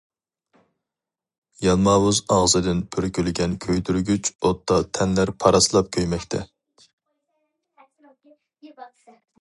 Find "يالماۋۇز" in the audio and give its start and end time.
1.65-2.21